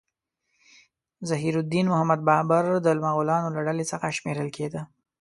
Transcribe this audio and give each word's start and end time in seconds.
ظهیر 1.29 1.55
الدین 1.59 1.85
محمد 1.91 2.21
بابر 2.27 2.63
د 2.85 2.87
مغولانو 3.05 3.53
له 3.55 3.61
ډلې 3.67 3.85
څخه 3.91 4.05
شمیرل 4.17 4.49
کېده. 4.57 4.81